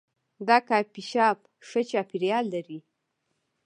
دا 0.47 0.57
کافي 0.69 1.01
شاپ 1.11 1.39
ښه 1.67 1.81
چاپیریال 1.89 2.45
لري. 2.53 2.79